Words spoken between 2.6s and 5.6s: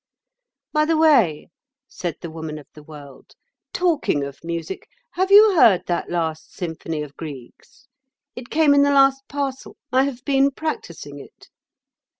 the World, "talking of music, have you